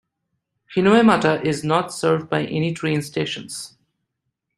Hinoemata 0.73 1.43
is 1.45 1.63
not 1.63 1.93
served 1.93 2.27
by 2.27 2.45
any 2.47 2.73
train 2.73 3.03
stations. 3.03 3.77